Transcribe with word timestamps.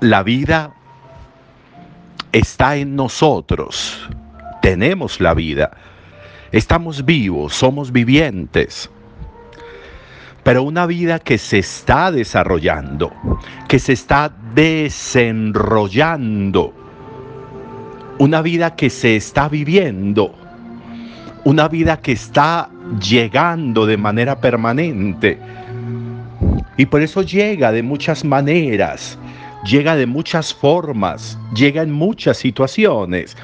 La 0.00 0.22
vida 0.22 0.72
está 2.32 2.76
en 2.76 2.96
nosotros. 2.96 4.08
Tenemos 4.62 5.20
la 5.20 5.34
vida. 5.34 5.72
Estamos 6.52 7.04
vivos, 7.04 7.54
somos 7.54 7.92
vivientes. 7.92 8.88
Pero 10.42 10.62
una 10.62 10.86
vida 10.86 11.18
que 11.18 11.36
se 11.36 11.58
está 11.58 12.10
desarrollando, 12.10 13.12
que 13.68 13.78
se 13.78 13.92
está 13.92 14.32
desenrollando, 14.54 16.72
una 18.18 18.40
vida 18.40 18.74
que 18.74 18.88
se 18.88 19.16
está 19.16 19.50
viviendo, 19.50 20.34
una 21.44 21.68
vida 21.68 22.00
que 22.00 22.12
está 22.12 22.70
llegando 23.06 23.84
de 23.84 23.98
manera 23.98 24.40
permanente. 24.40 25.38
Y 26.78 26.86
por 26.86 27.02
eso 27.02 27.20
llega 27.20 27.70
de 27.70 27.82
muchas 27.82 28.24
maneras, 28.24 29.18
llega 29.64 29.96
de 29.96 30.06
muchas 30.06 30.54
formas, 30.54 31.38
llega 31.54 31.82
en 31.82 31.92
muchas 31.92 32.38
situaciones, 32.38 33.36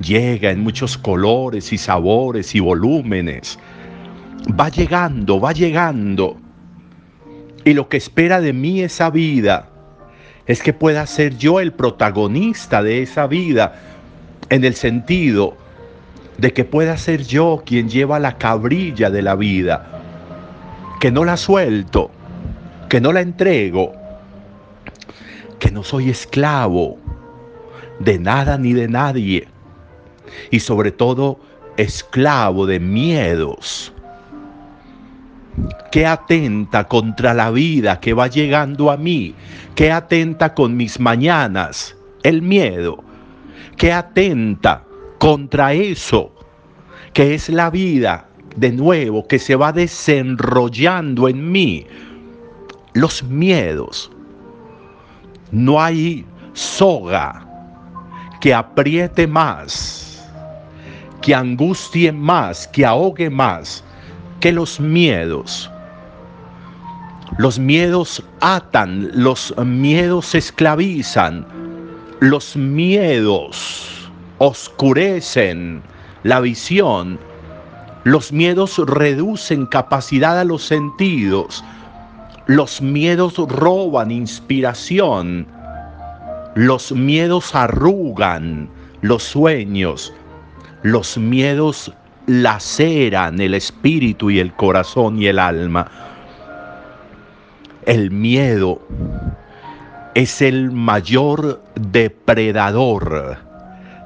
llega 0.00 0.50
en 0.50 0.60
muchos 0.60 0.98
colores 0.98 1.72
y 1.72 1.78
sabores 1.78 2.54
y 2.54 2.60
volúmenes. 2.60 3.58
Va 4.58 4.68
llegando, 4.68 5.40
va 5.40 5.52
llegando. 5.52 6.36
Y 7.64 7.74
lo 7.74 7.88
que 7.88 7.96
espera 7.96 8.40
de 8.40 8.52
mí 8.52 8.82
esa 8.82 9.10
vida 9.10 9.68
es 10.46 10.62
que 10.62 10.72
pueda 10.72 11.06
ser 11.06 11.36
yo 11.36 11.58
el 11.58 11.72
protagonista 11.72 12.82
de 12.82 13.02
esa 13.02 13.26
vida 13.26 13.74
en 14.50 14.64
el 14.64 14.74
sentido 14.74 15.56
de 16.38 16.52
que 16.52 16.64
pueda 16.64 16.96
ser 16.96 17.24
yo 17.24 17.62
quien 17.64 17.88
lleva 17.88 18.20
la 18.20 18.38
cabrilla 18.38 19.10
de 19.10 19.22
la 19.22 19.34
vida, 19.34 20.02
que 21.00 21.10
no 21.10 21.24
la 21.24 21.36
suelto, 21.36 22.10
que 22.88 23.00
no 23.00 23.12
la 23.12 23.22
entrego, 23.22 23.94
que 25.58 25.70
no 25.70 25.82
soy 25.82 26.10
esclavo 26.10 26.98
de 27.98 28.18
nada 28.18 28.58
ni 28.58 28.72
de 28.72 28.88
nadie, 28.88 29.48
y 30.50 30.60
sobre 30.60 30.92
todo 30.92 31.38
esclavo 31.76 32.66
de 32.66 32.80
miedos 32.80 33.92
que 35.90 36.06
atenta 36.06 36.84
contra 36.84 37.32
la 37.32 37.50
vida 37.50 38.00
que 38.00 38.12
va 38.12 38.28
llegando 38.28 38.90
a 38.90 38.96
mí, 38.96 39.34
que 39.74 39.90
atenta 39.90 40.54
con 40.54 40.76
mis 40.76 41.00
mañanas, 41.00 41.96
el 42.22 42.42
miedo, 42.42 43.02
que 43.76 43.92
atenta 43.92 44.84
contra 45.18 45.72
eso, 45.72 46.32
que 47.12 47.34
es 47.34 47.48
la 47.48 47.70
vida 47.70 48.28
de 48.56 48.72
nuevo, 48.72 49.26
que 49.26 49.38
se 49.38 49.56
va 49.56 49.72
desenrollando 49.72 51.28
en 51.28 51.50
mí, 51.50 51.86
los 52.94 53.22
miedos. 53.22 54.10
No 55.50 55.80
hay 55.80 56.24
soga 56.54 57.46
que 58.40 58.52
apriete 58.54 59.26
más, 59.26 60.28
que 61.22 61.34
angustie 61.34 62.12
más, 62.12 62.68
que 62.68 62.84
ahogue 62.84 63.30
más 63.30 63.82
que 64.40 64.52
los 64.52 64.78
miedos. 64.80 65.70
Los 67.38 67.58
miedos 67.58 68.22
atan, 68.40 69.10
los 69.12 69.54
miedos 69.58 70.34
esclavizan, 70.34 71.46
los 72.20 72.56
miedos 72.56 74.10
oscurecen 74.38 75.82
la 76.22 76.40
visión, 76.40 77.18
los 78.04 78.32
miedos 78.32 78.78
reducen 78.86 79.66
capacidad 79.66 80.38
a 80.38 80.44
los 80.44 80.64
sentidos, 80.64 81.64
los 82.46 82.80
miedos 82.80 83.36
roban 83.36 84.10
inspiración, 84.10 85.46
los 86.54 86.92
miedos 86.92 87.54
arrugan 87.54 88.68
los 89.02 89.24
sueños, 89.24 90.14
los 90.82 91.18
miedos 91.18 91.92
laceran 92.26 93.40
el 93.40 93.54
espíritu 93.54 94.30
y 94.30 94.38
el 94.38 94.52
corazón 94.54 95.20
y 95.20 95.26
el 95.26 95.38
alma. 95.38 95.90
El 97.84 98.10
miedo 98.10 98.80
es 100.14 100.40
el 100.40 100.70
mayor 100.70 101.62
depredador 101.74 103.38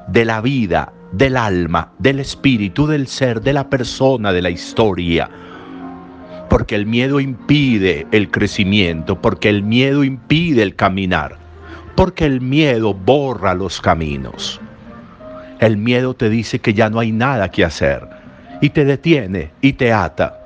de 0.09 0.25
la 0.25 0.41
vida, 0.41 0.93
del 1.12 1.37
alma, 1.37 1.93
del 1.99 2.21
espíritu, 2.21 2.87
del 2.87 3.06
ser, 3.06 3.41
de 3.43 3.53
la 3.53 3.69
persona, 3.69 4.33
de 4.33 4.43
la 4.43 4.50
historia. 4.50 5.31
Porque 6.50 6.75
el 6.75 6.84
miedo 6.84 7.21
impide 7.21 8.06
el 8.11 8.31
crecimiento, 8.31 9.22
porque 9.22 9.49
el 9.49 9.62
miedo 9.62 10.05
impide 10.05 10.62
el 10.62 10.77
caminar, 10.77 11.37
porque 11.94 12.27
el 12.27 12.43
miedo 12.43 12.93
borra 12.93 13.55
los 13.55 13.81
caminos. 13.81 14.61
El 15.61 15.77
miedo 15.77 16.12
te 16.12 16.28
dice 16.28 16.59
que 16.59 16.75
ya 16.75 16.91
no 16.91 16.99
hay 16.99 17.12
nada 17.12 17.50
que 17.50 17.65
hacer 17.65 18.06
y 18.61 18.71
te 18.71 18.84
detiene 18.84 19.53
y 19.61 19.75
te 19.75 19.93
ata. 19.93 20.41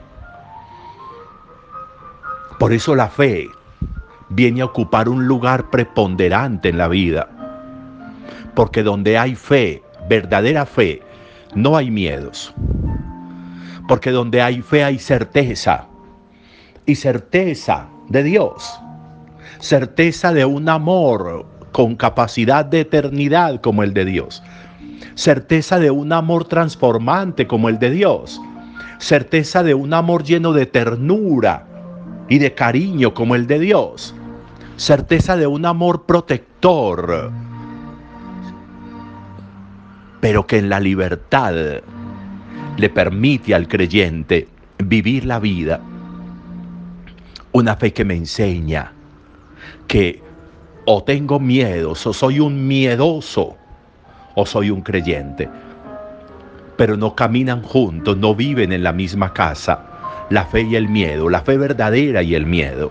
Por 2.58 2.72
eso 2.72 2.94
la 2.94 3.08
fe 3.08 3.48
viene 4.28 4.60
a 4.60 4.66
ocupar 4.66 5.08
un 5.08 5.26
lugar 5.26 5.70
preponderante 5.70 6.68
en 6.68 6.78
la 6.78 6.88
vida. 6.88 7.28
Porque 8.54 8.82
donde 8.82 9.16
hay 9.16 9.34
fe, 9.34 9.82
verdadera 10.08 10.66
fe, 10.66 11.02
no 11.54 11.76
hay 11.76 11.90
miedos. 11.90 12.54
Porque 13.88 14.10
donde 14.10 14.42
hay 14.42 14.62
fe 14.62 14.84
hay 14.84 14.98
certeza. 14.98 15.86
Y 16.86 16.94
certeza 16.96 17.88
de 18.08 18.22
Dios. 18.22 18.80
Certeza 19.58 20.32
de 20.32 20.44
un 20.44 20.68
amor 20.68 21.46
con 21.72 21.96
capacidad 21.96 22.64
de 22.64 22.80
eternidad 22.80 23.60
como 23.60 23.82
el 23.82 23.94
de 23.94 24.04
Dios 24.04 24.42
certeza 25.14 25.78
de 25.78 25.90
un 25.90 26.12
amor 26.12 26.44
transformante 26.46 27.46
como 27.46 27.68
el 27.68 27.78
de 27.78 27.90
Dios, 27.90 28.40
certeza 28.98 29.62
de 29.62 29.74
un 29.74 29.94
amor 29.94 30.24
lleno 30.24 30.52
de 30.52 30.66
ternura 30.66 31.66
y 32.28 32.38
de 32.38 32.54
cariño 32.54 33.14
como 33.14 33.34
el 33.34 33.46
de 33.46 33.58
Dios, 33.58 34.14
certeza 34.76 35.36
de 35.36 35.46
un 35.46 35.66
amor 35.66 36.04
protector, 36.04 37.30
pero 40.20 40.46
que 40.46 40.58
en 40.58 40.68
la 40.68 40.80
libertad 40.80 41.54
le 42.76 42.90
permite 42.90 43.54
al 43.54 43.68
creyente 43.68 44.48
vivir 44.78 45.26
la 45.26 45.38
vida. 45.38 45.80
Una 47.54 47.76
fe 47.76 47.92
que 47.92 48.04
me 48.04 48.16
enseña 48.16 48.90
que 49.86 50.20
o 50.86 51.04
tengo 51.04 51.38
miedos 51.38 52.04
o 52.04 52.12
soy 52.12 52.40
un 52.40 52.66
miedoso 52.66 53.56
o 54.34 54.44
soy 54.44 54.70
un 54.70 54.82
creyente. 54.82 55.48
Pero 56.76 56.96
no 56.96 57.14
caminan 57.14 57.62
juntos, 57.62 58.16
no 58.16 58.34
viven 58.34 58.72
en 58.72 58.82
la 58.82 58.92
misma 58.92 59.32
casa, 59.32 60.26
la 60.30 60.44
fe 60.46 60.62
y 60.62 60.74
el 60.74 60.88
miedo, 60.88 61.28
la 61.28 61.42
fe 61.42 61.56
verdadera 61.56 62.24
y 62.24 62.34
el 62.34 62.44
miedo. 62.44 62.90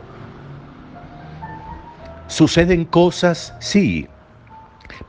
¿Suceden 2.28 2.86
cosas? 2.86 3.54
Sí. 3.60 4.08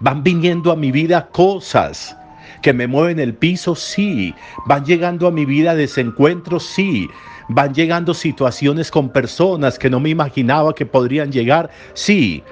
¿Van 0.00 0.24
viniendo 0.24 0.72
a 0.72 0.76
mi 0.76 0.90
vida 0.90 1.28
cosas 1.28 2.16
que 2.60 2.72
me 2.72 2.88
mueven 2.88 3.20
el 3.20 3.34
piso? 3.34 3.76
Sí. 3.76 4.34
¿Van 4.66 4.84
llegando 4.84 5.28
a 5.28 5.30
mi 5.30 5.44
vida 5.44 5.76
desencuentros? 5.76 6.64
Sí. 6.66 7.08
¿Van 7.48 7.74
llegando 7.74 8.14
situaciones 8.14 8.90
con 8.90 9.10
personas 9.10 9.78
que 9.78 9.90
no 9.90 10.00
me 10.00 10.10
imaginaba 10.10 10.74
que 10.74 10.86
podrían 10.86 11.30
llegar? 11.30 11.70
Sí. 11.92 12.42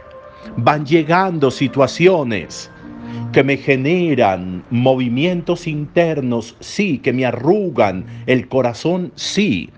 ¿Van 0.56 0.84
llegando 0.84 1.50
situaciones 1.50 2.70
que 3.32 3.42
me 3.42 3.56
generan 3.56 4.62
movimientos 4.70 5.66
internos, 5.66 6.54
sí, 6.60 6.98
que 6.98 7.12
me 7.12 7.24
arrugan 7.24 8.04
el 8.26 8.48
corazón, 8.48 9.12
sí. 9.14 9.70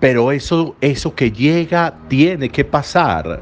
Pero 0.00 0.30
eso, 0.32 0.76
eso 0.80 1.14
que 1.14 1.32
llega 1.32 1.96
tiene 2.08 2.50
que 2.50 2.64
pasar. 2.64 3.40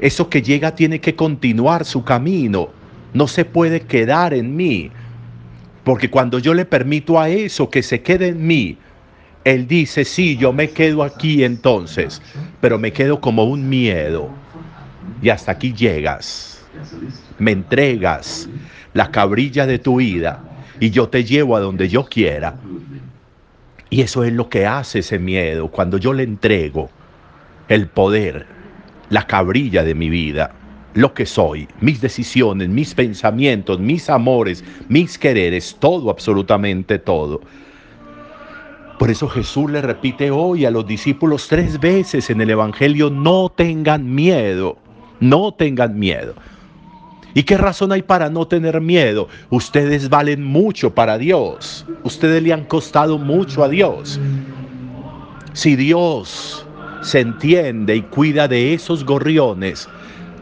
Eso 0.00 0.28
que 0.28 0.42
llega 0.42 0.74
tiene 0.74 1.00
que 1.00 1.14
continuar 1.14 1.84
su 1.84 2.02
camino. 2.02 2.68
No 3.12 3.28
se 3.28 3.44
puede 3.44 3.82
quedar 3.82 4.34
en 4.34 4.56
mí. 4.56 4.90
Porque 5.90 6.08
cuando 6.08 6.38
yo 6.38 6.54
le 6.54 6.66
permito 6.66 7.18
a 7.18 7.28
eso 7.28 7.68
que 7.68 7.82
se 7.82 8.00
quede 8.00 8.28
en 8.28 8.46
mí, 8.46 8.78
Él 9.42 9.66
dice, 9.66 10.04
sí, 10.04 10.36
yo 10.36 10.52
me 10.52 10.70
quedo 10.70 11.02
aquí 11.02 11.42
entonces, 11.42 12.22
pero 12.60 12.78
me 12.78 12.92
quedo 12.92 13.20
como 13.20 13.42
un 13.42 13.68
miedo 13.68 14.30
y 15.20 15.30
hasta 15.30 15.50
aquí 15.50 15.72
llegas. 15.72 16.64
Me 17.40 17.50
entregas 17.50 18.48
la 18.94 19.10
cabrilla 19.10 19.66
de 19.66 19.80
tu 19.80 19.96
vida 19.96 20.40
y 20.78 20.90
yo 20.90 21.08
te 21.08 21.24
llevo 21.24 21.56
a 21.56 21.60
donde 21.60 21.88
yo 21.88 22.04
quiera. 22.04 22.54
Y 23.88 24.02
eso 24.02 24.22
es 24.22 24.32
lo 24.32 24.48
que 24.48 24.66
hace 24.66 25.00
ese 25.00 25.18
miedo 25.18 25.66
cuando 25.72 25.98
yo 25.98 26.12
le 26.12 26.22
entrego 26.22 26.88
el 27.66 27.88
poder, 27.88 28.46
la 29.08 29.26
cabrilla 29.26 29.82
de 29.82 29.96
mi 29.96 30.08
vida, 30.08 30.52
lo 30.94 31.14
que 31.14 31.26
soy, 31.26 31.68
mis 31.80 32.00
decisiones, 32.00 32.68
mis 32.68 32.94
pensamientos, 32.94 33.78
mis 33.78 34.10
amores, 34.10 34.64
mis 34.88 35.18
quereres, 35.18 35.76
todo, 35.78 36.10
absolutamente 36.10 36.98
todo. 36.98 37.40
Por 38.98 39.10
eso 39.10 39.28
Jesús 39.28 39.70
le 39.70 39.80
repite 39.80 40.30
hoy 40.30 40.66
a 40.66 40.70
los 40.70 40.86
discípulos 40.86 41.48
tres 41.48 41.80
veces 41.80 42.28
en 42.28 42.40
el 42.40 42.50
Evangelio, 42.50 43.08
no 43.08 43.48
tengan 43.48 44.14
miedo, 44.14 44.76
no 45.20 45.52
tengan 45.54 45.98
miedo. 45.98 46.34
¿Y 47.32 47.44
qué 47.44 47.56
razón 47.56 47.92
hay 47.92 48.02
para 48.02 48.28
no 48.28 48.46
tener 48.46 48.80
miedo? 48.80 49.28
Ustedes 49.50 50.08
valen 50.08 50.42
mucho 50.44 50.94
para 50.94 51.16
Dios. 51.16 51.86
Ustedes 52.02 52.42
le 52.42 52.52
han 52.52 52.64
costado 52.64 53.18
mucho 53.18 53.62
a 53.62 53.68
Dios. 53.68 54.20
Si 55.52 55.76
Dios 55.76 56.66
se 57.02 57.20
entiende 57.20 57.96
y 57.96 58.02
cuida 58.02 58.48
de 58.48 58.74
esos 58.74 59.04
gorriones, 59.04 59.88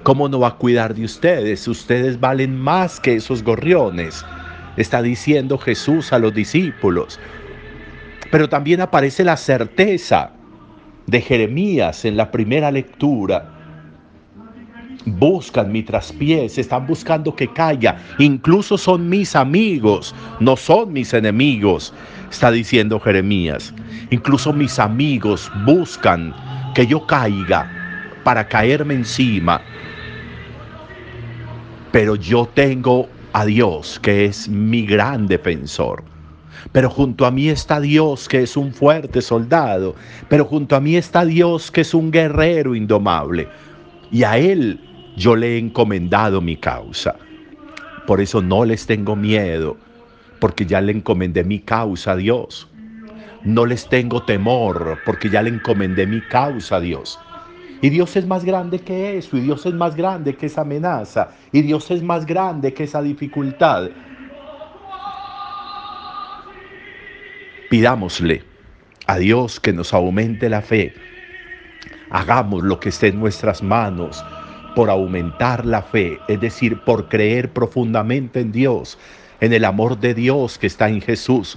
¿cómo 0.09 0.27
no 0.27 0.41
va 0.41 0.49
a 0.49 0.55
cuidar 0.55 0.95
de 0.95 1.05
ustedes? 1.05 1.69
Ustedes 1.69 2.19
valen 2.19 2.59
más 2.59 2.99
que 2.99 3.17
esos 3.17 3.43
gorriones. 3.43 4.25
Está 4.79 5.03
diciendo 5.03 5.59
Jesús 5.59 6.15
a 6.15 6.19
los 6.19 6.33
discípulos. 6.33 7.21
Pero 8.31 8.49
también 8.49 8.81
aparece 8.81 9.23
la 9.23 9.37
certeza 9.37 10.31
de 11.07 11.21
Jeremías 11.21 12.07
en 12.07 12.17
la 12.17 12.31
primera 12.31 12.71
lectura 12.71 13.55
buscan 15.05 15.71
mi 15.73 15.83
traspiés, 15.83 16.57
están 16.57 16.87
buscando 16.87 17.35
que 17.35 17.49
caiga, 17.53 17.99
incluso 18.19 18.79
son 18.79 19.09
mis 19.09 19.37
amigos, 19.37 20.15
no 20.41 20.57
son 20.57 20.93
mis 20.93 21.13
enemigos, 21.13 21.93
está 22.31 22.51
diciendo 22.51 22.99
Jeremías. 22.99 23.75
Incluso 24.11 24.55
mis 24.55 24.79
amigos 24.79 25.53
buscan 25.67 26.35
que 26.75 26.87
yo 26.87 27.07
caiga 27.07 27.71
para 28.25 28.47
caerme 28.49 28.95
encima. 28.95 29.63
Pero 31.93 32.17
yo 32.17 32.47
tengo 32.47 33.09
a 33.33 33.45
Dios, 33.45 33.99
que 34.01 34.25
es 34.27 34.49
mi 34.49 34.85
gran 34.85 35.27
defensor. 35.27 36.03
Pero 36.73 36.91
junto 36.91 37.25
a 37.25 37.31
mí 37.31 37.49
está 37.49 37.81
Dios, 37.81 38.29
que 38.29 38.43
es 38.43 38.57
un 38.57 38.73
fuerte 38.73 39.23
soldado. 39.23 39.95
Pero 40.29 40.45
junto 40.45 40.77
a 40.77 40.81
mí 40.81 40.97
está 40.97 41.25
Dios, 41.25 41.71
que 41.71 41.83
es 41.83 41.95
un 41.95 42.11
guerrero 42.11 42.75
indomable. 42.75 43.49
Y 44.11 44.23
a 44.25 44.39
Él 44.39 44.81
yo 45.17 45.35
le 45.35 45.55
he 45.55 45.59
encomendado 45.59 46.41
mi 46.41 46.57
causa. 46.57 47.17
Por 48.07 48.21
eso 48.21 48.41
no 48.41 48.65
les 48.65 48.87
tengo 48.87 49.17
miedo, 49.17 49.77
porque 50.41 50.65
ya 50.67 50.81
le 50.81 50.93
encomendé 50.93 51.45
mi 51.45 51.61
causa 51.61 52.13
a 52.13 52.17
Dios. 52.17 52.69
No 53.45 53.67
les 53.67 53.89
tengo 53.89 54.23
temor, 54.23 54.99
porque 55.05 55.31
ya 55.31 55.43
le 55.43 55.51
encomendé 55.51 56.07
mi 56.07 56.21
causa 56.21 56.77
a 56.77 56.81
Dios. 56.81 57.19
Y 57.81 57.91
Dios 57.91 58.17
es 58.17 58.27
más 58.27 58.45
grande 58.45 58.81
que 58.81 59.19
eso, 59.19 59.37
y 59.37 59.41
Dios 59.41 59.65
es 59.67 59.75
más 59.75 59.95
grande 59.95 60.35
que 60.35 60.47
esa 60.47 60.63
amenaza, 60.63 61.31
y 61.53 61.63
Dios 61.63 61.91
es 61.91 62.03
más 62.03 62.27
grande 62.27 62.75
que 62.75 62.85
esa 62.85 63.03
dificultad. 63.03 63.91
Pidámosle 67.71 68.43
a 69.07 69.19
Dios 69.19 69.61
que 69.61 69.73
nos 69.73 69.95
aumente 69.95 70.49
la 70.49 70.63
fe. 70.63 70.95
Hagamos 72.11 72.63
lo 72.63 72.81
que 72.81 72.89
esté 72.89 73.09
en 73.09 73.21
nuestras 73.21 73.63
manos 73.63 74.25
por 74.75 74.91
aumentar 74.91 75.67
la 75.67 75.83
fe, 75.83 76.19
es 76.29 76.41
decir, 76.41 76.81
por 76.85 77.09
creer 77.09 77.53
profundamente 77.53 78.41
en 78.41 78.53
Dios, 78.53 78.99
en 79.41 79.53
el 79.53 79.65
amor 79.65 79.99
de 79.99 80.15
Dios 80.15 80.59
que 80.59 80.67
está 80.67 80.89
en 80.89 81.01
Jesús, 81.01 81.57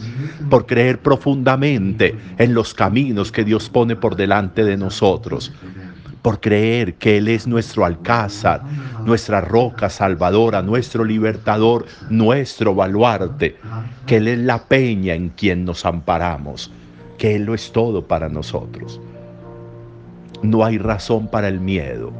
por 0.49 0.65
creer 0.65 0.99
profundamente 0.99 2.15
en 2.37 2.53
los 2.53 2.73
caminos 2.73 3.31
que 3.31 3.43
Dios 3.43 3.69
pone 3.69 3.95
por 3.95 4.15
delante 4.15 4.63
de 4.63 4.77
nosotros, 4.77 5.51
por 6.21 6.39
creer 6.39 6.95
que 6.95 7.17
Él 7.17 7.27
es 7.27 7.47
nuestro 7.47 7.85
alcázar, 7.85 8.61
nuestra 9.05 9.41
roca 9.41 9.89
salvadora, 9.89 10.61
nuestro 10.61 11.03
libertador, 11.03 11.85
nuestro 12.09 12.75
baluarte, 12.75 13.57
que 14.05 14.17
Él 14.17 14.27
es 14.27 14.39
la 14.39 14.63
peña 14.65 15.15
en 15.15 15.29
quien 15.29 15.65
nos 15.65 15.85
amparamos, 15.85 16.71
que 17.17 17.35
Él 17.35 17.45
lo 17.45 17.53
es 17.53 17.71
todo 17.71 18.07
para 18.07 18.29
nosotros. 18.29 19.01
No 20.43 20.63
hay 20.65 20.77
razón 20.77 21.27
para 21.27 21.47
el 21.47 21.59
miedo 21.59 22.11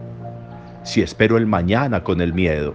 si 0.83 1.01
espero 1.01 1.38
el 1.38 1.45
mañana 1.45 2.03
con 2.03 2.21
el 2.21 2.33
miedo, 2.33 2.74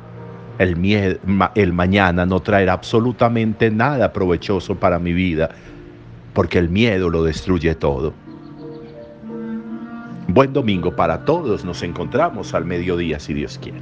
el, 0.59 0.77
miedo, 0.77 1.19
el 1.55 1.73
mañana 1.73 2.25
no 2.25 2.41
traerá 2.41 2.75
absolutamente 2.75 3.71
nada 3.71 4.13
provechoso 4.13 4.77
para 4.77 4.99
mi 4.99 5.13
vida, 5.13 5.51
porque 6.33 6.59
el 6.59 6.69
miedo 6.69 7.11
lo 7.11 7.25
destruye 7.25 7.75
todo. 7.75 8.15
Buen 10.37 10.53
domingo 10.53 10.95
para 10.95 11.25
todos, 11.25 11.65
nos 11.65 11.83
encontramos 11.83 12.53
al 12.53 12.67
mediodía 12.67 13.19
si 13.19 13.33
Dios 13.33 13.57
quiere. 13.57 13.79